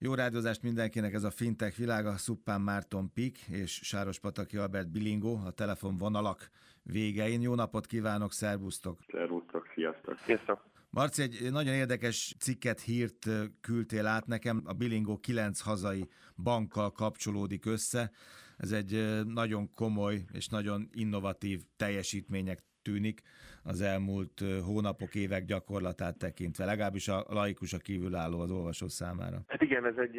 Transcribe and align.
Jó 0.00 0.14
rádiózást 0.14 0.62
mindenkinek, 0.62 1.12
ez 1.14 1.24
a 1.24 1.30
fintech 1.30 1.76
világa, 1.76 2.16
Szuppán 2.16 2.60
Márton 2.60 3.12
Pik 3.12 3.38
és 3.38 3.80
Sáros 3.82 4.18
Pataki 4.18 4.56
Albert 4.56 4.90
Bilingo, 4.90 5.32
a 5.44 5.50
telefonvonalak 5.50 6.50
végein. 6.82 7.40
Jó 7.40 7.54
napot 7.54 7.86
kívánok, 7.86 8.32
szervusztok! 8.32 8.98
Szervusztok, 9.10 9.66
sziasztok! 9.74 10.18
Sziasztok! 10.24 10.64
Marci, 10.90 11.22
egy 11.22 11.50
nagyon 11.50 11.74
érdekes 11.74 12.34
cikket, 12.38 12.80
hírt 12.80 13.28
küldtél 13.60 14.06
át 14.06 14.26
nekem, 14.26 14.62
a 14.64 14.72
Bilingo 14.72 15.16
9 15.16 15.60
hazai 15.60 16.08
bankkal 16.36 16.92
kapcsolódik 16.92 17.66
össze. 17.66 18.10
Ez 18.56 18.72
egy 18.72 19.22
nagyon 19.24 19.72
komoly 19.74 20.24
és 20.32 20.48
nagyon 20.48 20.88
innovatív 20.92 21.62
teljesítmények 21.76 22.64
tűnik 22.88 23.20
az 23.64 23.80
elmúlt 23.80 24.40
hónapok, 24.66 25.14
évek 25.14 25.44
gyakorlatát 25.44 26.18
tekintve, 26.18 26.64
legalábbis 26.64 27.08
a 27.08 27.24
laikus 27.28 27.72
a 27.72 27.78
kívülálló 27.78 28.40
az 28.40 28.50
olvasó 28.50 28.88
számára. 28.88 29.38
Hát 29.46 29.62
igen, 29.62 29.84
ez 29.86 29.96
egy 29.96 30.18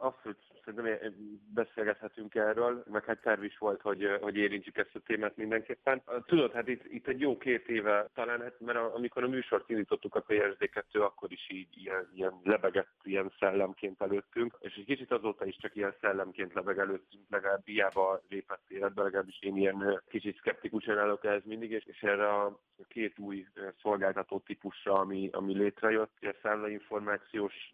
abszolút 0.00 0.38
szerintem 0.64 1.14
beszélgethetünk 1.54 2.34
erről, 2.34 2.84
meg 2.90 3.04
hát 3.04 3.20
terv 3.20 3.42
is 3.42 3.58
volt, 3.58 3.80
hogy, 3.80 4.18
hogy 4.20 4.36
érintsük 4.36 4.76
ezt 4.76 4.94
a 4.94 5.00
témát 5.06 5.36
mindenképpen. 5.36 6.02
Tudod, 6.26 6.52
hát 6.52 6.68
itt, 6.68 6.84
itt 6.84 7.06
egy 7.06 7.20
jó 7.20 7.36
két 7.36 7.68
éve 7.68 8.08
talán, 8.14 8.40
hát, 8.40 8.60
mert 8.60 8.78
amikor 8.78 9.24
a 9.24 9.28
műsort 9.28 9.70
indítottuk 9.70 10.14
a 10.14 10.24
PSD2, 10.28 11.00
akkor 11.00 11.32
is 11.32 11.50
így 11.50 11.68
ilyen, 11.74 12.08
ilyen 12.14 12.40
lebegett, 12.44 13.00
ilyen 13.02 13.32
szellemként 13.38 14.02
előttünk, 14.02 14.56
és 14.60 14.74
egy 14.74 14.84
kicsit 14.84 15.12
azóta 15.12 15.46
is 15.46 15.56
csak 15.56 15.76
ilyen 15.76 15.94
szellemként 16.00 16.54
lebeg 16.54 16.78
előttünk, 16.78 17.24
legalább 17.28 17.62
hiába 17.64 18.22
lépett 18.28 18.64
életbe, 18.68 19.02
legalábbis 19.02 19.38
én 19.40 19.56
ilyen 19.56 20.02
kicsit 20.08 20.38
szkeptikusan 20.38 20.98
állok 20.98 21.24
ehhez 21.24 21.44
mindig, 21.44 21.70
és, 21.70 21.84
és 21.86 22.01
erre 22.02 22.28
a 22.32 22.58
két 22.88 23.18
új 23.18 23.46
szolgáltató 23.82 24.38
típusra, 24.38 24.94
ami, 24.94 25.28
ami 25.32 25.54
létrejött, 25.56 26.16
a 26.20 26.34
számlainformációs 26.42 27.72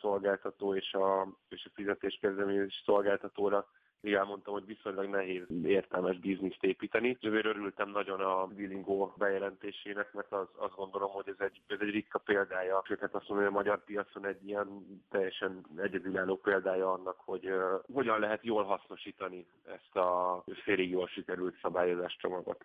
szolgáltató 0.00 0.74
és 0.74 0.92
a, 0.92 1.28
és 1.48 1.64
a 1.64 1.70
fizetéskezdeményezés 1.74 2.82
szolgáltatóra 2.84 3.66
még 4.00 4.12
elmondtam, 4.14 4.52
hogy 4.52 4.66
viszonylag 4.66 5.06
nehéz 5.10 5.42
értelmes 5.64 6.18
bizniszt 6.18 6.62
építeni. 6.62 7.18
Ezért 7.20 7.44
örültem 7.44 7.90
nagyon 7.90 8.20
a 8.20 8.46
Billingo 8.46 9.12
bejelentésének, 9.16 10.12
mert 10.12 10.32
az, 10.32 10.46
azt 10.56 10.74
gondolom, 10.74 11.10
hogy 11.10 11.28
ez 11.28 11.46
egy, 11.46 11.60
ez 11.66 11.78
egy 11.80 11.90
ritka 11.90 12.18
példája, 12.18 12.82
sőt, 12.86 13.00
hát 13.00 13.14
azt 13.14 13.28
mondom, 13.28 13.46
hogy 13.46 13.54
a 13.54 13.58
magyar 13.58 13.84
piacon 13.84 14.26
egy 14.26 14.48
ilyen 14.48 14.68
teljesen 15.10 15.66
egyedülálló 15.76 16.36
példája 16.36 16.92
annak, 16.92 17.16
hogy 17.24 17.50
uh, 17.50 17.94
hogyan 17.94 18.20
lehet 18.20 18.44
jól 18.44 18.64
hasznosítani 18.64 19.46
ezt 19.64 19.96
a 19.96 20.44
félig 20.64 20.90
jól 20.90 21.06
sikerült 21.06 21.58
szabályozás 21.62 22.16
csomagot. 22.20 22.64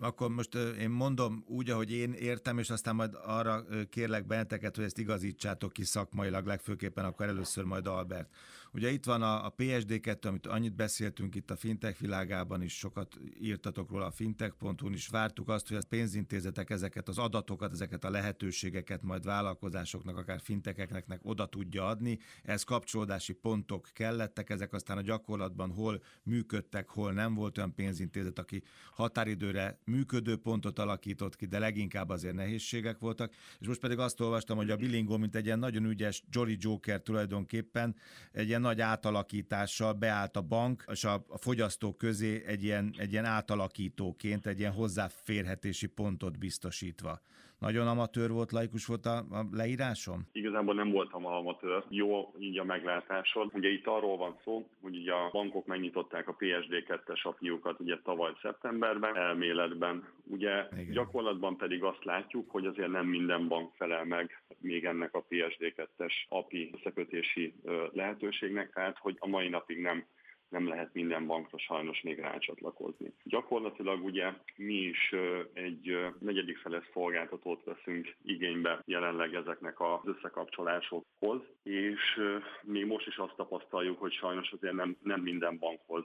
Akkor 0.00 0.28
most 0.28 0.54
uh, 0.54 0.80
én 0.80 0.90
mondom 0.90 1.44
úgy, 1.46 1.70
ahogy 1.70 1.92
én 1.92 2.12
értem, 2.12 2.58
és 2.58 2.70
aztán 2.70 2.94
majd 2.94 3.14
arra 3.26 3.62
kérlek 3.90 4.26
benneteket, 4.26 4.76
hogy 4.76 4.84
ezt 4.84 4.98
igazítsátok 4.98 5.72
ki 5.72 5.84
szakmailag, 5.84 6.46
legfőképpen 6.46 7.04
akkor 7.04 7.26
először 7.26 7.64
majd 7.64 7.86
Albert. 7.86 8.28
Ugye 8.72 8.88
itt 8.88 9.04
van 9.04 9.22
a, 9.22 9.44
a 9.44 9.54
PSD2, 9.58 10.24
amit 10.24 10.46
annyit 10.60 10.76
beszéltünk 10.76 11.34
itt 11.34 11.50
a 11.50 11.56
fintech 11.56 12.00
világában 12.00 12.62
is, 12.62 12.78
sokat 12.78 13.18
írtatok 13.40 13.90
róla 13.90 14.06
a 14.06 14.10
fintech.hu-n 14.10 14.92
is, 14.92 15.08
vártuk 15.08 15.48
azt, 15.48 15.68
hogy 15.68 15.76
a 15.76 15.80
pénzintézetek 15.88 16.70
ezeket 16.70 17.08
az 17.08 17.18
adatokat, 17.18 17.72
ezeket 17.72 18.04
a 18.04 18.10
lehetőségeket 18.10 19.02
majd 19.02 19.24
vállalkozásoknak, 19.24 20.16
akár 20.16 20.40
fintekeknek 20.40 21.20
oda 21.22 21.46
tudja 21.46 21.86
adni. 21.86 22.18
Ez 22.42 22.62
kapcsolódási 22.62 23.32
pontok 23.32 23.88
kellettek, 23.92 24.50
ezek 24.50 24.72
aztán 24.72 24.96
a 24.96 25.00
gyakorlatban 25.00 25.70
hol 25.70 26.02
működtek, 26.22 26.88
hol 26.88 27.12
nem 27.12 27.34
volt 27.34 27.58
olyan 27.58 27.74
pénzintézet, 27.74 28.38
aki 28.38 28.62
határidőre 28.92 29.78
működő 29.84 30.36
pontot 30.36 30.78
alakított 30.78 31.36
ki, 31.36 31.46
de 31.46 31.58
leginkább 31.58 32.08
azért 32.08 32.34
nehézségek 32.34 32.98
voltak. 32.98 33.32
És 33.58 33.66
most 33.66 33.80
pedig 33.80 33.98
azt 33.98 34.20
olvastam, 34.20 34.56
hogy 34.56 34.70
a 34.70 34.76
Bilingo, 34.76 35.18
mint 35.18 35.36
egy 35.36 35.44
ilyen 35.44 35.58
nagyon 35.58 35.84
ügyes 35.84 36.22
Jolly 36.30 36.56
Joker 36.58 37.02
tulajdonképpen 37.02 37.96
egy 38.32 38.48
ilyen 38.48 38.60
nagy 38.60 38.80
átalakítással 38.80 39.92
beállt 39.92 40.36
a 40.36 40.48
bank 40.50 40.84
és 40.92 41.04
a, 41.04 41.14
a 41.28 41.38
fogyasztók 41.38 41.98
közé 41.98 42.42
egy 42.46 42.62
ilyen, 42.62 42.94
egy 42.98 43.12
ilyen 43.12 43.24
átalakítóként, 43.24 44.46
egy 44.46 44.58
ilyen 44.58 44.72
hozzáférhetési 44.72 45.86
pontot 45.86 46.38
biztosítva. 46.38 47.20
Nagyon 47.58 47.86
amatőr 47.86 48.30
volt, 48.30 48.52
laikus 48.52 48.86
volt 48.86 49.06
a, 49.06 49.16
a 49.16 49.44
leírásom? 49.52 50.20
Igazából 50.32 50.74
nem 50.74 50.90
voltam 50.90 51.26
amatőr. 51.26 51.84
Jó 51.88 52.34
így 52.38 52.58
a 52.58 52.64
meglátásod. 52.64 53.50
Ugye 53.54 53.68
itt 53.68 53.86
arról 53.86 54.16
van 54.16 54.36
szó, 54.44 54.68
hogy 54.82 54.96
ugye 54.96 55.12
a 55.12 55.30
bankok 55.32 55.66
megnyitották 55.66 56.28
a 56.28 56.36
PSD2-es 56.36 57.22
apniukat 57.22 57.80
ugye 57.80 57.98
tavaly 58.04 58.32
szeptemberben, 58.42 59.16
elméletben. 59.16 60.08
Ugye 60.24 60.66
Igen. 60.72 60.90
gyakorlatban 60.90 61.56
pedig 61.56 61.82
azt 61.82 62.04
látjuk, 62.04 62.50
hogy 62.50 62.66
azért 62.66 62.90
nem 62.90 63.06
minden 63.06 63.48
bank 63.48 63.74
felel 63.76 64.04
meg 64.04 64.42
még 64.60 64.84
ennek 64.84 65.14
a 65.14 65.24
PSD2-es 65.30 66.12
API 66.28 66.70
összekötési 66.74 67.54
lehetőségnek, 67.92 68.72
tehát 68.72 68.98
hogy 68.98 69.16
a 69.18 69.26
mai 69.26 69.48
napig 69.48 69.80
nem 69.80 70.04
nem 70.50 70.68
lehet 70.68 70.94
minden 70.94 71.26
bankra 71.26 71.58
sajnos 71.58 72.02
még 72.02 72.18
rácsatlakozni. 72.18 73.12
Gyakorlatilag 73.24 74.04
ugye 74.04 74.32
mi 74.56 74.74
is 74.74 75.14
egy 75.52 75.98
negyedik 76.18 76.58
feles 76.58 76.84
szolgáltatót 76.92 77.64
veszünk 77.64 78.14
igénybe 78.22 78.82
jelenleg 78.84 79.34
ezeknek 79.34 79.80
az 79.80 80.00
összekapcsolásokhoz, 80.04 81.40
és 81.62 82.20
még 82.62 82.86
most 82.86 83.06
is 83.06 83.16
azt 83.16 83.36
tapasztaljuk, 83.36 83.98
hogy 83.98 84.12
sajnos 84.12 84.50
azért 84.50 84.74
nem, 84.74 84.96
nem 85.02 85.20
minden 85.20 85.58
bankhoz 85.58 86.04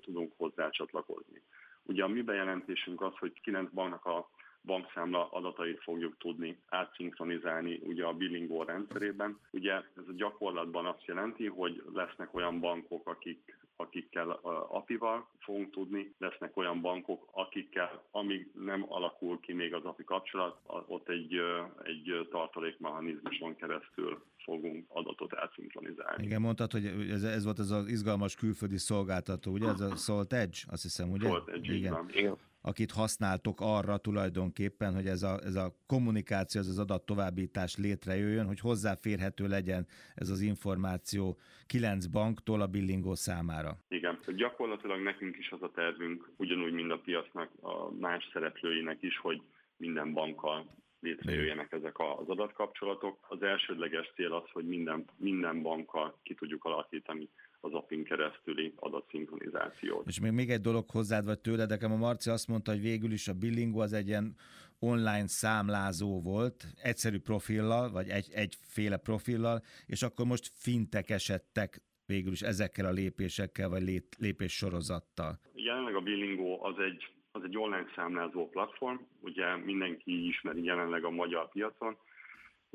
tudunk 0.00 0.32
hozzá 0.36 0.70
csatlakozni. 0.70 1.42
Ugye 1.82 2.04
a 2.04 2.08
mi 2.08 2.22
bejelentésünk 2.22 3.00
az, 3.02 3.16
hogy 3.18 3.40
kilenc 3.40 3.70
banknak 3.72 4.04
a 4.04 4.30
bankszámla 4.62 5.28
adatait 5.30 5.82
fogjuk 5.82 6.16
tudni 6.18 6.58
átszinkronizálni 6.68 7.80
ugye 7.82 8.04
a 8.04 8.12
Billingo 8.12 8.62
rendszerében. 8.62 9.38
Ugye 9.50 9.72
ez 9.72 10.08
a 10.08 10.12
gyakorlatban 10.16 10.86
azt 10.86 11.04
jelenti, 11.04 11.46
hogy 11.46 11.82
lesznek 11.94 12.34
olyan 12.34 12.60
bankok, 12.60 13.08
akik, 13.08 13.58
akikkel 13.76 14.30
API-val 14.68 15.28
fogunk 15.38 15.70
tudni, 15.70 16.14
lesznek 16.18 16.56
olyan 16.56 16.80
bankok, 16.80 17.28
akikkel, 17.32 18.02
amíg 18.10 18.50
nem 18.64 18.84
alakul 18.88 19.40
ki 19.40 19.52
még 19.52 19.74
az 19.74 19.84
API 19.84 20.04
kapcsolat, 20.04 20.58
ott 20.86 21.08
egy, 21.08 21.34
egy 21.82 22.28
tartalékmechanizmuson 22.30 23.56
keresztül 23.56 24.24
fogunk 24.44 24.84
adatot 24.88 25.34
átszinkronizálni. 25.34 26.24
Igen, 26.24 26.40
mondtad, 26.40 26.72
hogy 26.72 26.86
ez, 27.10 27.22
ez 27.22 27.44
volt 27.44 27.58
az 27.58 27.70
az 27.70 27.88
izgalmas 27.88 28.36
külföldi 28.36 28.78
szolgáltató, 28.78 29.52
ugye? 29.52 29.68
Ez 29.68 29.80
a 29.80 29.96
Salt 29.96 30.32
Edge, 30.32 30.58
azt 30.66 30.82
hiszem, 30.82 31.10
ugye? 31.10 31.28
Salt 31.28 31.48
Edge, 31.48 31.72
igen. 31.72 32.08
igen 32.12 32.36
akit 32.66 32.92
használtok 32.92 33.60
arra 33.60 33.96
tulajdonképpen, 33.96 34.94
hogy 34.94 35.06
ez 35.06 35.22
a, 35.22 35.38
ez 35.44 35.54
a 35.54 35.72
kommunikáció, 35.86 36.60
ez 36.60 36.68
az 36.68 36.78
adat 36.78 37.06
továbbítás 37.06 37.76
létrejöjjön, 37.76 38.46
hogy 38.46 38.60
hozzáférhető 38.60 39.46
legyen 39.46 39.86
ez 40.14 40.28
az 40.28 40.40
információ 40.40 41.38
kilenc 41.66 42.06
banktól 42.06 42.60
a 42.60 42.66
billingó 42.66 43.14
számára. 43.14 43.78
Igen, 43.88 44.18
gyakorlatilag 44.26 45.02
nekünk 45.02 45.36
is 45.36 45.50
az 45.50 45.62
a 45.62 45.70
tervünk, 45.74 46.30
ugyanúgy, 46.36 46.72
mint 46.72 46.90
a 46.90 46.98
piacnak, 46.98 47.50
a 47.60 47.90
más 47.90 48.28
szereplőinek 48.32 49.02
is, 49.02 49.18
hogy 49.18 49.42
minden 49.76 50.12
bankkal 50.12 50.66
létrejöjjenek 51.00 51.72
ezek 51.72 51.98
az 51.98 52.28
adatkapcsolatok. 52.28 53.18
Az 53.28 53.42
elsődleges 53.42 54.12
cél 54.14 54.32
az, 54.32 54.50
hogy 54.52 54.66
minden, 54.66 55.04
minden 55.16 55.62
bankkal 55.62 56.18
ki 56.22 56.34
tudjuk 56.34 56.64
alakítani 56.64 57.28
az 57.66 57.74
APIN 57.74 58.04
keresztüli 58.04 58.72
adatszinkronizációt. 58.76 60.06
És 60.06 60.20
még, 60.20 60.32
még 60.32 60.50
egy 60.50 60.60
dolog 60.60 60.90
hozzád 60.90 61.24
vagy 61.24 61.38
tőled, 61.38 61.68
nekem 61.68 61.92
a 61.92 61.96
Marci 61.96 62.30
azt 62.30 62.48
mondta, 62.48 62.70
hogy 62.70 62.80
végül 62.80 63.12
is 63.12 63.28
a 63.28 63.34
Billingo 63.34 63.80
az 63.80 63.92
egy 63.92 64.06
ilyen 64.06 64.36
online 64.78 65.26
számlázó 65.26 66.22
volt, 66.22 66.64
egyszerű 66.82 67.18
profillal, 67.18 67.90
vagy 67.90 68.08
egy, 68.08 68.28
egyféle 68.32 68.96
profillal, 68.96 69.62
és 69.86 70.02
akkor 70.02 70.26
most 70.26 70.50
fintek 70.54 71.10
esettek 71.10 71.82
végül 72.06 72.32
is 72.32 72.42
ezekkel 72.42 72.86
a 72.86 72.90
lépésekkel, 72.90 73.68
vagy 73.68 73.82
lép, 73.82 74.04
lépés 74.18 74.52
sorozattal. 74.52 75.38
Jelenleg 75.54 75.94
a 75.94 76.00
Billingo 76.00 76.66
az 76.66 76.78
egy, 76.78 77.06
az 77.32 77.42
egy 77.44 77.58
online 77.58 77.86
számlázó 77.94 78.48
platform, 78.48 78.96
ugye 79.20 79.56
mindenki 79.56 80.26
ismeri 80.26 80.64
jelenleg 80.64 81.04
a 81.04 81.10
magyar 81.10 81.48
piacon, 81.48 81.96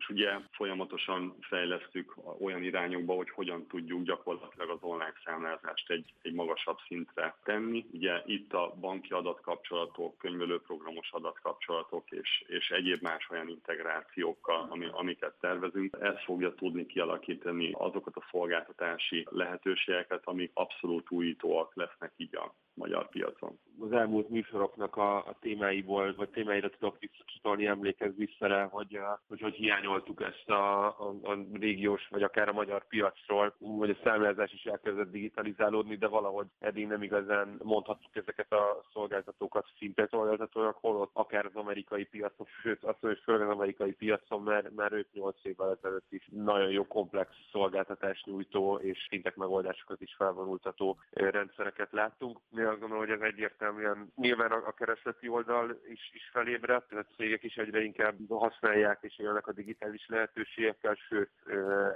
és 0.01 0.09
ugye 0.09 0.31
folyamatosan 0.51 1.35
fejlesztük 1.41 2.16
olyan 2.39 2.63
irányokba, 2.63 3.13
hogy 3.13 3.29
hogyan 3.29 3.67
tudjuk 3.67 4.03
gyakorlatilag 4.03 4.69
az 4.69 4.77
online 4.81 5.13
számlázást 5.25 5.89
egy, 5.89 6.13
egy 6.21 6.33
magasabb 6.33 6.77
szintre 6.88 7.36
tenni. 7.44 7.86
Ugye 7.92 8.21
itt 8.25 8.53
a 8.53 8.74
banki 8.80 9.13
adatkapcsolatok, 9.13 10.18
könyvelőprogramos 10.18 11.12
adatkapcsolatok 11.12 12.12
és, 12.12 12.44
és 12.48 12.69
egyéb 12.69 13.01
más 13.01 13.30
olyan 13.30 13.50
integrációkkal, 13.50 14.68
ami, 14.69 14.88
amiket 14.92 15.33
tervezünk, 15.39 15.98
ez 16.00 16.24
fogja 16.25 16.54
tudni 16.54 16.86
kialakítani 16.86 17.71
azokat 17.74 18.15
a 18.15 18.27
szolgáltatási 18.31 19.27
lehetőségeket, 19.30 20.21
amik 20.24 20.51
abszolút 20.54 21.12
újítóak 21.12 21.75
lesznek 21.75 22.13
így 22.18 22.36
a 22.36 22.54
magyar 22.73 23.09
piacon. 23.09 23.59
Az 23.79 23.91
elmúlt 23.91 24.29
műsoroknak 24.29 24.95
a, 24.95 25.18
a 25.18 25.35
témáiból, 25.39 26.13
vagy 26.15 26.29
témáira 26.29 26.69
tudok 26.69 27.00
visszacsatolni, 27.00 27.65
emlékezz 27.65 28.15
vissza 28.15 28.47
rá, 28.47 28.68
hogy, 28.68 29.00
hogy 29.27 29.41
hogy 29.41 29.53
hiányoltuk 29.53 30.21
ezt 30.21 30.50
a, 30.50 30.85
a, 30.85 31.15
a 31.23 31.38
régiós, 31.53 32.07
vagy 32.09 32.23
akár 32.23 32.50
a 32.50 32.53
magyar 32.53 32.88
piacról, 32.88 33.56
vagy 33.59 33.89
a 33.89 33.97
számlázás 34.03 34.53
is 34.53 34.63
elkezdett 34.63 35.12
digitalizálódni, 35.12 35.95
de 35.95 36.07
valahogy 36.07 36.47
eddig 36.59 36.88
nem 36.88 37.03
igazán 37.03 37.59
mondhatjuk 37.63 38.15
ezeket 38.15 38.51
a 38.51 38.81
szolgáltatókat 38.94 39.65
szinte 39.77 40.07
szolgáltatónak, 40.09 40.77
holott 40.81 41.12
akár 41.13 41.45
az 41.45 41.56
amerikai 41.56 42.06
piacon, 42.06 42.47
sőt 42.62 42.83
azt 42.83 43.01
mondom, 43.01 43.21
hogy 43.25 43.41
az 43.41 43.56
amerikai 43.56 43.91
piacon, 43.91 44.41
mert 44.41 44.75
már 44.75 44.91
5-8 45.13 45.33
évvel 45.41 45.77
ezelőtt 45.79 46.12
is 46.12 46.29
nagyon 46.31 46.69
jó 46.69 46.88
komplex 46.88 47.29
szolgáltatás 47.51 48.23
nyújtó 48.23 48.75
és 48.75 49.07
fintek 49.09 49.35
megoldásokat 49.35 50.01
is 50.01 50.15
felvonultató 50.18 51.00
rendszereket 51.12 51.91
láttunk. 51.91 52.39
Mi 52.62 52.68
azt 52.68 52.80
gondolom, 52.80 53.06
hogy 53.06 53.16
ez 53.16 53.22
egyértelműen 53.22 54.12
nyilván 54.16 54.52
a, 54.52 54.72
keresleti 54.72 55.28
oldal 55.28 55.80
is, 55.90 56.12
is 56.13 56.30
felébredt, 56.34 56.94
a 56.94 57.06
cégek 57.16 57.44
is 57.44 57.56
egyre 57.56 57.84
inkább 57.84 58.16
használják 58.30 58.98
és 59.02 59.19
élnek 59.19 59.48
a 59.48 59.54
digitális 59.54 60.06
lehetőségekkel, 60.08 60.98
sőt 61.10 61.31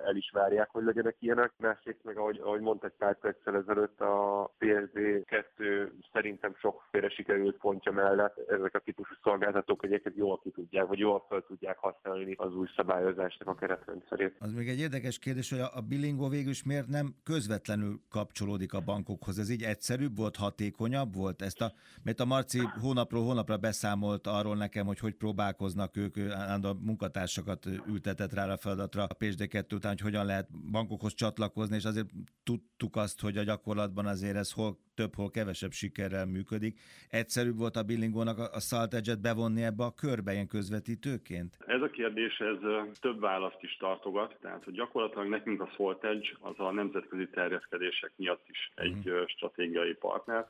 el 0.05 0.15
is 0.15 0.29
várják, 0.33 0.69
hogy 0.69 0.83
legyenek 0.83 1.15
ilyenek. 1.19 1.51
Másrészt 1.57 2.03
meg, 2.03 2.17
ahogy, 2.17 2.39
ahogy 2.43 2.61
mondta 2.61 2.85
egy 2.85 2.93
pár 2.97 3.19
perccel 3.19 3.55
ezelőtt, 3.55 4.01
a 4.01 4.55
PSD 4.57 5.25
2 5.25 5.93
szerintem 6.13 6.55
sokféle 6.55 7.09
sikerült 7.09 7.57
pontja 7.57 7.91
mellett 7.91 8.37
ezek 8.37 8.75
a 8.75 8.79
típusú 8.79 9.13
szolgáltatók 9.23 9.83
egyébként 9.83 10.15
jól 10.15 10.39
ki 10.39 10.49
tudják, 10.51 10.85
vagy 10.85 10.99
jól 10.99 11.25
fel 11.29 11.43
tudják 11.47 11.77
használni 11.77 12.33
az 12.37 12.55
új 12.55 12.67
szabályozásnak 12.75 13.47
a 13.47 13.55
keretrendszerét. 13.55 14.35
Az 14.39 14.53
még 14.53 14.67
egy 14.67 14.79
érdekes 14.79 15.19
kérdés, 15.19 15.49
hogy 15.49 15.59
a 15.59 15.81
bilingo 15.81 16.29
végül 16.29 16.51
is 16.51 16.63
miért 16.63 16.87
nem 16.87 17.15
közvetlenül 17.23 17.99
kapcsolódik 18.09 18.73
a 18.73 18.81
bankokhoz. 18.81 19.39
Ez 19.39 19.49
így 19.49 19.63
egyszerűbb 19.63 20.17
volt, 20.17 20.35
hatékonyabb 20.55 21.15
volt? 21.15 21.41
Ezt 21.41 21.61
a, 21.61 21.73
mert 22.03 22.19
a 22.19 22.25
Marci 22.25 22.59
hónapról 22.59 23.23
hónapra 23.23 23.57
beszámolt 23.57 24.27
arról 24.27 24.55
nekem, 24.55 24.85
hogy 24.85 24.99
hogy 24.99 25.13
próbálkoznak 25.13 25.97
ők, 25.97 26.17
a 26.61 26.73
munkatársakat 26.79 27.65
ültetett 27.65 28.33
rá 28.33 28.47
a 28.47 28.57
feladatra 28.57 29.03
a 29.03 29.15
PSD2 29.19 29.73
után, 29.73 29.91
hogy 29.91 30.01
hogyan 30.01 30.25
lehet 30.25 30.49
bankokhoz 30.71 31.13
csatlakozni, 31.13 31.75
és 31.75 31.85
azért 31.85 32.09
tudtuk 32.45 32.95
azt, 32.95 33.21
hogy 33.21 33.37
a 33.37 33.43
gyakorlatban 33.43 34.05
azért 34.05 34.35
ez 34.35 34.51
hol 34.51 34.77
több, 34.95 35.15
hol 35.15 35.29
kevesebb 35.29 35.71
sikerrel 35.71 36.25
működik. 36.25 36.79
Egyszerűbb 37.09 37.57
volt 37.57 37.75
a 37.75 37.83
Billingónak 37.83 38.37
a 38.37 38.59
Salt 38.59 38.93
Edge-et 38.93 39.21
bevonni 39.21 39.63
ebbe 39.63 39.83
a 39.83 39.93
körbe 39.93 40.31
ilyen 40.31 40.47
közvetítőként? 40.47 41.57
Ez 41.67 41.81
a 41.81 41.89
kérdés, 41.89 42.37
ez 42.39 42.59
több 42.99 43.19
választ 43.19 43.61
is 43.61 43.77
tartogat, 43.77 44.37
tehát 44.41 44.63
hogy 44.63 44.73
gyakorlatilag 44.73 45.27
nekünk 45.27 45.61
a 45.61 45.69
Salt 45.75 46.03
Edge 46.03 46.27
az 46.39 46.53
a 46.57 46.71
nemzetközi 46.71 47.27
terjeszkedések 47.27 48.11
miatt 48.15 48.45
is 48.49 48.71
egy 48.75 49.07
uh-huh. 49.07 49.27
stratégiai 49.27 49.93
partner. 49.93 50.47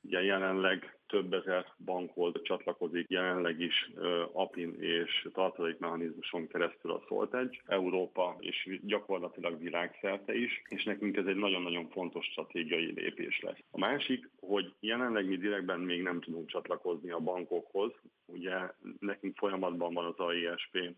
Ugye 0.00 0.22
jelenleg 0.22 0.97
több 1.08 1.32
ezer 1.32 1.66
bankhoz 1.84 2.32
csatlakozik 2.42 3.06
jelenleg 3.08 3.60
is 3.60 3.90
APIN 4.32 4.76
és 4.80 5.28
tartalékmechanizmuson 5.32 6.46
keresztül 6.48 6.90
a 6.90 7.02
Soltedge, 7.08 7.58
Európa 7.66 8.36
és 8.40 8.78
gyakorlatilag 8.82 9.62
világszerte 9.62 10.34
is, 10.34 10.62
és 10.68 10.84
nekünk 10.84 11.16
ez 11.16 11.26
egy 11.26 11.36
nagyon-nagyon 11.36 11.88
fontos 11.88 12.26
stratégiai 12.26 12.92
lépés 12.94 13.40
lesz. 13.40 13.58
A 13.70 13.78
másik, 13.78 14.28
hogy 14.40 14.74
jelenleg 14.80 15.26
mi 15.26 15.36
direktben 15.36 15.80
még 15.80 16.02
nem 16.02 16.20
tudunk 16.20 16.48
csatlakozni 16.48 17.10
a 17.10 17.18
bankokhoz, 17.18 17.92
ugye 18.26 18.56
nekünk 19.00 19.36
folyamatban 19.36 19.94
van 19.94 20.04
az 20.04 20.18
AISP 20.18 20.94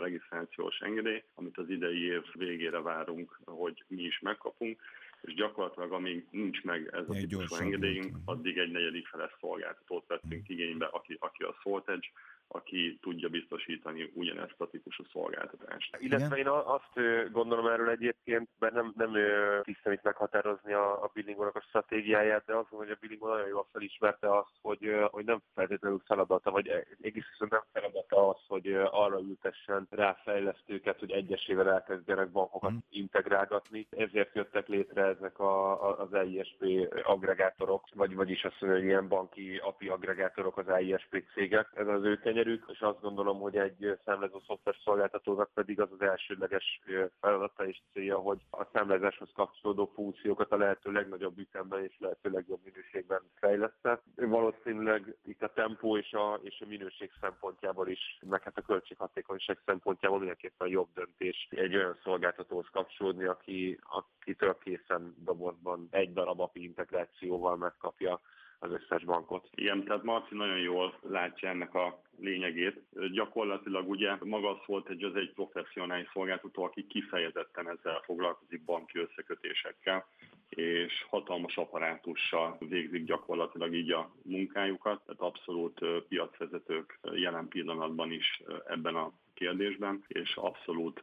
regisztrációs 0.00 0.78
engedély, 0.80 1.22
amit 1.34 1.58
az 1.58 1.68
idei 1.68 2.04
év 2.04 2.22
végére 2.32 2.80
várunk, 2.80 3.40
hogy 3.44 3.84
mi 3.88 4.02
is 4.02 4.20
megkapunk, 4.20 4.80
és 5.24 5.34
gyakorlatilag 5.34 5.92
amíg 5.92 6.26
nincs 6.30 6.62
meg 6.62 6.90
ez 6.92 7.08
a 7.08 7.12
típusú 7.12 7.54
engedélyünk, 7.54 8.16
addig 8.24 8.58
egy 8.58 8.70
negyedik 8.70 9.06
feles 9.06 9.36
szolgáltatót 9.54 10.06
vettünk 10.06 10.48
igénybe, 10.48 10.86
aki, 10.86 11.16
aki 11.20 11.42
a 11.42 11.56
Soltedge, 11.62 12.06
aki 12.48 12.98
tudja 13.00 13.28
biztosítani 13.28 14.10
ugyanezt 14.14 14.54
a 14.60 14.68
típusú 14.68 15.04
szolgáltatást. 15.12 15.96
Illetve 15.98 16.36
én 16.36 16.48
azt 16.48 17.30
gondolom 17.32 17.66
erről 17.66 17.88
egyébként, 17.88 18.48
mert 18.58 18.74
nem, 18.74 18.92
nem 18.96 19.12
tisztem 19.62 19.92
itt 19.92 20.02
meghatározni 20.02 20.72
a, 20.72 21.02
a 21.02 21.10
Billingónak 21.14 21.56
a 21.56 21.60
stratégiáját, 21.60 22.44
de 22.44 22.54
azt 22.54 22.70
gondolom, 22.70 22.86
hogy 22.86 22.96
a 22.96 23.06
Billingó 23.06 23.28
nagyon 23.28 23.48
jól 23.48 23.66
felismerte 23.72 24.36
azt, 24.36 24.52
hogy, 24.62 24.94
hogy 25.10 25.24
nem 25.24 25.42
feltétlenül 25.54 26.02
feladata, 26.06 26.50
vagy 26.50 26.68
egész 27.00 27.24
nem 27.38 27.62
feladata 27.72 28.28
az, 28.28 28.36
hogy 28.46 28.72
arra 28.90 29.20
ültessen 29.20 29.86
rá 29.90 30.12
fejlesztőket, 30.24 30.98
hogy 30.98 31.10
egyesével 31.10 31.70
elkezdjenek 31.70 32.30
bankokat 32.30 32.72
mm. 32.72 32.76
integrálgatni. 32.90 33.86
Ezért 33.90 34.34
jöttek 34.34 34.66
létre 34.68 35.02
ezek 35.04 35.38
a, 35.38 35.82
a, 35.88 35.98
az 35.98 36.14
EISP 36.14 36.64
agregátorok, 37.02 37.88
vagy 37.94 38.14
vagyis 38.14 38.44
azt 38.44 38.60
mondja, 38.60 38.78
hogy 38.78 38.88
ilyen 38.88 39.08
banki 39.08 39.56
API 39.56 39.88
agregátorok 39.88 40.58
az 40.58 40.68
EISP 40.68 41.24
cégek. 41.34 41.68
Ez 41.74 41.86
az 41.86 42.04
ő 42.04 42.18
tenyerük, 42.34 42.64
és 42.72 42.80
azt 42.80 43.00
gondolom, 43.00 43.40
hogy 43.40 43.56
egy 43.56 43.98
számlázó 44.04 44.40
szoftver 44.46 44.74
szolgáltatónak 44.84 45.50
pedig 45.54 45.80
az 45.80 45.88
az 45.92 46.00
elsődleges 46.00 46.80
feladata 47.20 47.66
és 47.66 47.80
célja, 47.92 48.18
hogy 48.18 48.38
a 48.50 48.64
számlázáshoz 48.72 49.30
kapcsolódó 49.34 49.90
funkciókat 49.94 50.52
a 50.52 50.56
lehető 50.56 50.92
legnagyobb 50.92 51.38
ütemben 51.38 51.84
és 51.84 51.96
lehető 51.98 52.30
legjobb 52.30 52.60
minőségben 52.64 53.20
fejleszte. 53.34 54.02
Valószínűleg 54.16 55.16
itt 55.24 55.42
a 55.42 55.52
tempó 55.52 55.96
és 55.96 56.12
a, 56.12 56.40
és 56.42 56.60
a 56.60 56.68
minőség 56.68 57.10
szempontjából 57.20 57.88
is, 57.88 58.18
meg 58.26 58.42
hát 58.42 58.58
a 58.58 58.62
költséghatékonyság 58.62 59.58
szempontjából 59.64 60.18
mindenképpen 60.18 60.68
jobb 60.68 60.88
döntés 60.94 61.48
egy 61.50 61.76
olyan 61.76 61.98
szolgáltatóhoz 62.02 62.68
kapcsolódni, 62.72 63.24
aki, 63.24 63.78
akitől 63.82 64.58
készen 64.58 65.14
dobozban 65.24 65.88
egy 65.90 66.12
darab 66.12 66.40
API 66.40 66.62
integrációval 66.62 67.56
megkapja 67.56 68.20
az 68.64 68.72
összes 68.72 69.04
bankot. 69.04 69.48
Igen, 69.54 69.84
tehát 69.84 70.02
Marci 70.02 70.34
nagyon 70.34 70.58
jól 70.58 70.98
látja 71.02 71.48
ennek 71.48 71.74
a 71.74 72.02
lényegét. 72.18 72.80
Gyakorlatilag 73.12 73.88
ugye 73.88 74.16
maga 74.20 74.62
volt 74.66 74.88
egy, 74.88 75.04
az 75.04 75.16
egy 75.16 75.32
professzionális 75.32 76.08
szolgáltató, 76.12 76.62
aki 76.62 76.86
kifejezetten 76.86 77.68
ezzel 77.68 78.00
foglalkozik 78.04 78.64
banki 78.64 78.98
összekötésekkel, 78.98 80.06
és 80.48 81.04
hatalmas 81.08 81.56
apparátussal 81.56 82.56
végzik 82.58 83.04
gyakorlatilag 83.04 83.74
így 83.74 83.92
a 83.92 84.14
munkájukat, 84.22 85.02
tehát 85.04 85.20
abszolút 85.20 85.80
piacvezetők 86.08 86.98
jelen 87.12 87.48
pillanatban 87.48 88.12
is 88.12 88.42
ebben 88.66 88.94
a 88.94 89.12
kérdésben, 89.34 90.04
és 90.08 90.36
abszolút 90.36 91.02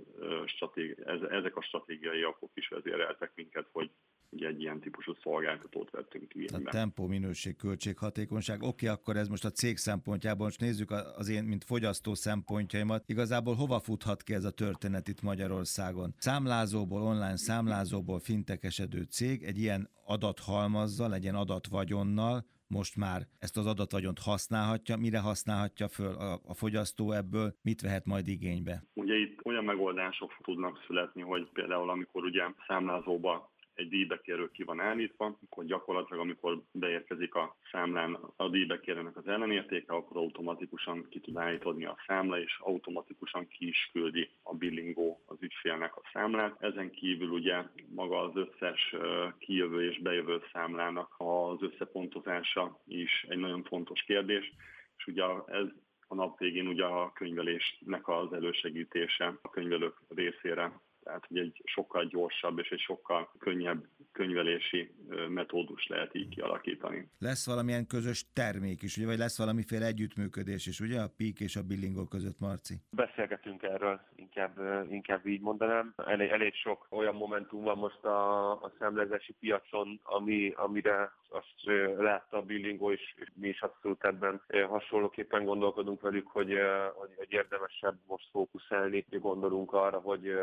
ezek 1.30 1.56
a 1.56 1.62
stratégiai 1.62 2.26
okok 2.26 2.52
is 2.54 2.68
vezéreltek 2.68 3.32
minket, 3.36 3.68
hogy 3.72 3.90
ugye 4.32 4.48
egy 4.48 4.62
ilyen 4.62 4.80
típusú 4.80 5.14
szolgáltatót 5.24 5.90
vettünk 5.90 6.34
igénybe. 6.36 6.70
A 6.70 6.72
tempó, 6.72 7.08
minőség, 7.08 7.56
költség, 7.56 7.98
hatékonyság. 7.98 8.64
Oké, 8.64 8.88
akkor 8.88 9.18
ez 9.18 9.28
most 9.28 9.46
a 9.46 9.50
cég 9.50 9.78
szempontjából, 9.78 10.46
most 10.46 10.60
nézzük 10.60 10.92
az 10.92 11.30
én, 11.30 11.44
mint 11.44 11.64
fogyasztó 11.64 12.14
szempontjaimat. 12.14 13.04
Igazából 13.06 13.56
hova 13.56 13.80
futhat 13.80 14.24
ki 14.24 14.34
ez 14.34 14.44
a 14.44 14.52
történet 14.52 15.08
itt 15.08 15.22
Magyarországon? 15.22 16.14
Számlázóból, 16.18 17.02
online 17.02 17.38
számlázóból 17.38 18.20
fintekesedő 18.20 19.04
cég 19.04 19.44
egy 19.44 19.58
ilyen 19.58 19.90
adathalmazzal, 20.06 21.14
egy 21.14 21.24
ilyen 21.24 21.36
adatvagyonnal, 21.36 22.46
most 22.68 22.96
már 22.96 23.22
ezt 23.40 23.58
az 23.58 23.66
adatvagyont 23.66 24.20
használhatja, 24.20 24.98
mire 24.98 25.20
használhatja 25.20 25.88
föl 25.88 26.14
a, 26.14 26.34
a 26.34 26.54
fogyasztó 26.54 27.12
ebből, 27.12 27.56
mit 27.62 27.82
vehet 27.82 28.06
majd 28.06 28.28
igénybe? 28.28 28.84
Ugye 28.94 29.16
itt 29.16 29.46
olyan 29.46 29.64
megoldások 29.64 30.32
tudnak 30.44 30.84
születni, 30.88 31.22
hogy 31.22 31.50
például 31.54 31.90
amikor 31.90 32.24
ugye 32.24 32.44
számlázóba 32.68 33.52
egy 33.82 33.90
díjbekérő 33.90 34.52
ki 34.52 34.64
van 34.64 34.80
állítva, 34.80 35.38
akkor 35.46 35.66
gyakorlatilag 35.66 36.22
amikor 36.22 36.62
beérkezik 36.72 37.36
a 37.36 37.56
számlán 37.72 38.18
a 38.36 38.50
díjbekérőnek 38.50 39.18
az 39.18 39.28
ellenértéke, 39.28 39.94
akkor 39.94 40.18
automatikusan 40.18 41.08
ki 41.10 41.20
tud 41.20 41.38
állítani 41.38 41.86
a 41.86 41.98
számla, 42.08 42.40
és 42.40 42.58
automatikusan 42.60 43.48
ki 43.48 43.68
is 43.68 43.90
küldi 43.92 44.30
a 44.44 44.56
billingó 44.56 45.22
az 45.26 45.38
ügyfélnek 45.40 45.96
a 45.96 46.02
számlát. 46.14 46.62
Ezen 46.64 46.92
kívül 46.92 47.30
ugye 47.30 47.64
maga 47.96 48.22
az 48.22 48.36
összes 48.36 48.96
kijövő 49.40 49.90
és 49.90 50.00
bejövő 50.00 50.42
számlának 50.54 51.16
az 51.18 51.62
összepontozása 51.62 52.82
is 52.88 53.26
egy 53.30 53.38
nagyon 53.38 53.64
fontos 53.64 54.02
kérdés, 54.02 54.54
és 54.98 55.08
ugye 55.08 55.24
ez 55.48 55.68
a 56.08 56.16
nap 56.16 56.40
végén 56.40 56.68
ugye 56.68 56.86
a 56.86 57.12
könyvelésnek 57.14 58.08
az 58.08 58.34
elősegítése 58.34 59.38
a 59.42 59.50
könyvelők 59.50 59.96
részére 60.10 60.82
tehát 61.12 61.28
hogy 61.28 61.38
egy 61.38 61.62
sokkal 61.66 62.06
gyorsabb 62.06 62.60
és 62.60 62.70
egy 62.70 62.80
sokkal 62.80 63.32
könnyebb 63.40 63.86
könyvelési 64.12 64.92
metódus 65.30 65.88
lehet 65.88 66.16
így 66.16 66.30
kialakítani. 66.30 67.10
Lesz 67.20 67.46
valamilyen 67.46 67.88
közös 67.88 68.26
termék 68.34 68.82
is, 68.82 68.98
ugye, 68.98 69.06
vagy 69.06 69.18
lesz 69.18 69.38
valamiféle 69.38 69.86
együttműködés 69.86 70.68
is, 70.68 70.80
ugye 70.80 71.02
a 71.02 71.14
PIK 71.18 71.40
és 71.40 71.56
a 71.56 71.64
Billingo 71.64 72.04
között, 72.06 72.40
Marci? 72.40 72.76
Beszélgetünk 72.90 73.64
erről 73.64 74.02
inkább, 74.36 74.92
inkább 74.92 75.26
így 75.26 75.42
mondanám. 75.42 75.94
Elég, 76.06 76.30
elég 76.30 76.54
sok 76.54 76.88
olyan 76.90 77.16
momentum 77.16 77.64
van 77.64 77.78
most 77.78 78.04
a, 78.04 78.52
a 78.52 78.72
szemlezési 78.80 79.34
piacon, 79.40 80.00
ami, 80.04 80.54
amire 80.56 81.12
azt 81.30 81.64
látta 81.98 82.38
a 82.38 82.42
Billingó, 82.42 82.92
és 82.92 83.16
mi 83.34 83.48
is 83.48 83.62
abszolút 83.62 84.04
ebben 84.04 84.42
hasonlóképpen 84.68 85.46
gondolkodunk 85.46 86.02
velük, 86.02 86.28
hogy, 86.28 86.58
hogy, 86.94 87.32
érdemesebb 87.32 87.98
most 88.08 88.30
fókuszálni. 88.32 89.06
Gondolunk 89.10 89.74
arra, 89.74 90.00
hogy 90.00 90.34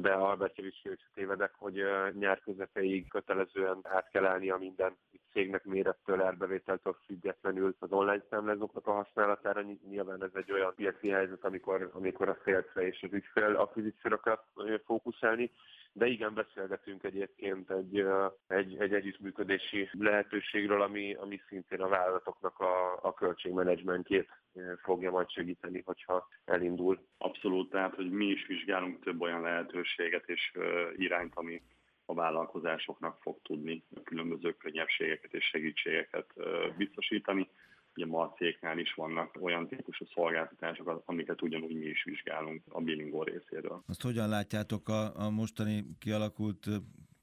de 0.00 0.12
Albert 0.12 0.58
is 0.58 0.82
tévedek, 1.14 1.54
hogy 1.58 1.84
nyár 2.18 2.40
közepeig 2.40 3.08
kötelezően 3.08 3.78
át 3.82 4.10
kell 4.10 4.26
állnia 4.26 4.56
minden 4.56 4.96
cégnek 5.32 5.64
mérettől, 5.64 6.22
árbevételtől 6.22 6.96
függetlenül 7.06 7.76
az 7.78 7.92
online 7.92 8.24
számlázóknak 8.30 8.86
a 8.86 8.92
használatára. 8.92 9.64
Nyilván 9.88 10.22
ez 10.22 10.30
egy 10.34 10.52
olyan 10.52 10.74
piaci 10.74 11.08
helyzet, 11.08 11.44
amikor, 11.44 11.90
amikor 11.92 12.28
a 12.28 12.38
szélcre 12.44 12.86
és 12.86 13.02
az 13.02 13.12
ügyfél 13.34 13.56
akvizícióra 13.56 14.44
fókuszálni, 14.84 15.50
de 15.92 16.06
igen, 16.06 16.34
beszélgetünk 16.34 17.04
egyébként 17.04 17.70
egy, 17.70 18.04
egy, 18.46 18.76
egy 18.78 18.94
együttműködési 18.94 19.88
lehetőségről, 19.92 20.82
ami, 20.82 21.14
ami 21.14 21.40
szintén 21.48 21.80
a 21.80 21.88
vállalatoknak 21.88 22.58
a, 22.58 22.98
a 23.02 23.14
költségmenedzsmentjét 23.14 24.28
fogja 24.82 25.10
majd 25.10 25.30
segíteni, 25.30 25.82
hogyha 25.84 26.28
elindul. 26.44 27.00
Abszolút, 27.18 27.70
tehát 27.70 27.94
hogy 27.94 28.10
mi 28.10 28.26
is 28.26 28.46
vizsgálunk 28.46 29.04
több 29.04 29.20
olyan 29.20 29.40
lehetőséget 29.40 30.28
és 30.28 30.52
irányt, 30.96 31.32
ami 31.34 31.62
a 32.04 32.14
vállalkozásoknak 32.14 33.18
fog 33.20 33.38
tudni 33.42 33.84
különböző 34.04 34.52
könnyebbségeket 34.52 35.32
és 35.32 35.44
segítségeket 35.44 36.32
biztosítani. 36.76 37.48
Ugye 37.98 38.06
ma 38.06 38.20
a 38.20 38.34
cégnél 38.36 38.78
is 38.78 38.94
vannak 38.94 39.38
olyan 39.40 39.68
típusú 39.68 40.04
szolgáltatások, 40.14 41.02
amiket 41.04 41.42
ugyanúgy 41.42 41.74
mi 41.74 41.86
is 41.86 42.04
vizsgálunk 42.04 42.62
a 42.68 42.80
Billingo 42.80 43.22
részéről. 43.22 43.82
Azt 43.86 44.02
hogyan 44.02 44.28
látjátok 44.28 44.88
a, 44.88 45.24
a 45.24 45.30
mostani 45.30 45.84
kialakult 45.98 46.66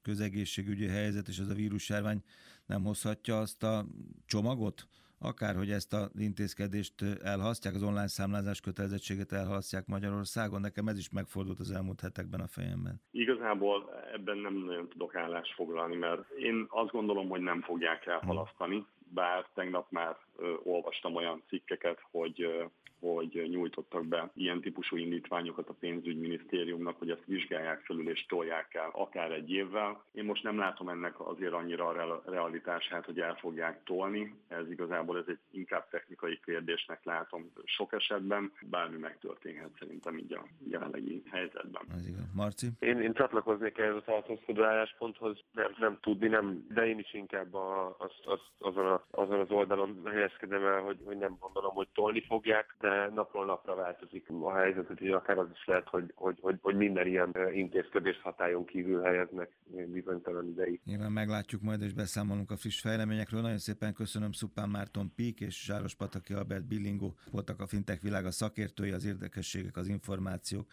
közegészségügyi 0.02 0.88
helyzet 0.88 1.28
és 1.28 1.38
ez 1.38 1.50
a 1.50 1.54
vírusjárvány 1.54 2.24
nem 2.66 2.84
hozhatja 2.84 3.38
azt 3.38 3.64
a 3.64 3.86
csomagot, 4.26 4.88
akár 5.20 5.56
hogy 5.56 5.70
ezt 5.70 5.94
az 5.94 6.20
intézkedést 6.20 6.94
elhasztják, 7.24 7.74
az 7.76 7.84
online 7.84 8.08
számlázás 8.08 8.60
kötelezettséget 8.62 9.32
elhasztják 9.32 9.86
Magyarországon. 9.88 10.62
Nekem 10.62 10.88
ez 10.88 10.98
is 10.98 11.10
megfordult 11.10 11.60
az 11.60 11.72
elmúlt 11.72 12.02
hetekben 12.02 12.40
a 12.40 12.48
fejemben. 12.48 13.02
Igazából 13.12 13.90
ebben 14.14 14.38
nem 14.38 14.54
nagyon 14.54 14.90
tudok 14.90 15.16
állást 15.16 15.54
foglalni, 15.54 15.96
mert 15.96 16.30
én 16.30 16.66
azt 16.70 16.92
gondolom, 16.92 17.30
hogy 17.30 17.42
nem 17.42 17.62
fogják 17.62 18.06
elhalasztani, 18.06 18.86
bár 19.16 19.46
tegnap 19.54 19.92
már 19.92 20.18
olvastam 20.64 21.16
olyan 21.16 21.44
cikkeket, 21.48 22.00
hogy 22.12 22.66
hogy 23.00 23.48
nyújtottak 23.50 24.06
be 24.06 24.32
ilyen 24.34 24.62
típusú 24.62 24.98
indítványokat 24.98 25.70
a 25.70 25.76
pénzügyminisztériumnak, 25.80 26.98
hogy 26.98 27.10
ezt 27.10 27.26
vizsgálják 27.26 27.80
felül 27.80 28.10
és 28.10 28.26
tolják 28.26 28.74
el 28.74 28.90
akár 28.94 29.32
egy 29.32 29.52
évvel. 29.52 30.04
Én 30.12 30.24
most 30.24 30.44
nem 30.44 30.58
látom 30.58 30.90
ennek 30.90 31.20
azért 31.20 31.54
annyira 31.54 31.88
a 31.88 32.22
realitását, 32.26 33.06
hogy 33.06 33.20
el 33.20 33.36
fogják 33.36 33.84
tolni. 33.84 34.36
Ez 34.48 34.70
igazából 34.70 35.18
ez 35.18 35.26
egy 35.28 35.40
inkább 35.52 35.90
technikai 35.90 36.40
kérdésnek 36.46 37.04
látom 37.04 37.52
sok 37.64 37.94
esetben. 37.94 38.52
Bármi 38.70 38.98
megtörténhet 38.98 39.70
szerintem 39.80 40.18
így 40.18 40.34
a 40.34 40.46
jelenlegi 40.70 41.24
helyzetben. 41.32 41.82
Ez 41.96 42.08
igaz. 42.08 42.24
Marci? 42.34 42.68
Én, 42.80 43.00
én 43.00 43.14
csatlakoznék 43.14 43.78
ehhez 43.78 43.96
a 43.96 44.02
tartózkodó 44.02 44.64
állásponthoz, 44.64 45.40
nem, 45.52 45.76
nem 45.78 45.98
tudni, 46.02 46.28
nem, 46.28 46.66
de 46.70 46.88
én 46.88 47.00
is 47.00 47.14
inkább 47.14 47.54
a, 47.54 47.96
az, 48.00 48.12
az, 48.26 48.40
azon, 48.58 48.86
a, 48.86 49.04
azon 49.12 49.40
az 49.40 49.50
oldalon 49.52 50.02
helyezkedem 50.06 50.66
el, 50.66 50.82
hogy, 50.82 50.98
hogy 51.06 51.18
nem 51.18 51.38
gondolom, 51.40 51.74
hogy 51.74 51.88
tolni 51.94 52.22
fogják, 52.22 52.76
de 52.86 53.10
napról 53.14 53.46
napra 53.46 53.76
változik 53.76 54.30
a 54.30 54.56
helyzet, 54.56 54.88
hogy 54.88 55.08
akár 55.08 55.38
az 55.38 55.48
is 55.54 55.66
lehet, 55.66 55.88
hogy, 55.88 56.12
hogy, 56.16 56.38
hogy, 56.42 56.58
hogy 56.62 56.76
minden 56.76 57.08
ilyen 57.08 57.36
intézkedés 57.54 58.22
hatályon 58.22 58.66
kívül 58.66 59.02
helyeznek 59.02 59.52
bizonytalan 59.88 60.48
ideig. 60.48 60.80
Nyilván 60.86 61.12
meglátjuk 61.12 61.62
majd, 61.62 61.82
és 61.82 61.94
beszámolunk 61.94 62.52
a 62.52 62.56
friss 62.56 62.82
fejleményekről. 62.82 63.42
Nagyon 63.42 63.58
szépen 63.58 63.94
köszönöm 63.94 64.32
Szupán 64.32 64.70
Márton 64.70 65.12
Pík 65.16 65.40
és 65.40 65.66
Zsáros 65.66 65.96
Pataki 65.96 66.34
Albert 66.34 66.68
Billingó 66.68 67.14
voltak 67.32 67.60
a 67.62 67.68
Fintech 67.68 68.02
világa 68.02 68.32
szakértői, 68.32 68.92
az 68.92 69.06
érdekességek, 69.06 69.78
az 69.78 69.88
információk, 69.88 70.68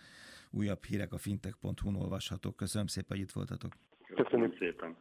újabb 0.51 0.85
hírek 0.85 1.13
a 1.13 1.19
fintech.hu-n 1.19 1.97
olvashatók. 1.97 2.57
Köszönöm 2.57 2.87
szépen, 2.87 3.17
hogy 3.17 3.27
itt 3.27 3.33
voltatok. 3.33 3.73
Köszönöm 4.15 4.53
szépen. 4.59 4.97